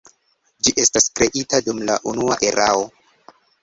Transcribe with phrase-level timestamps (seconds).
[0.67, 2.85] Ĝi estas kreita dum la Unua Erao.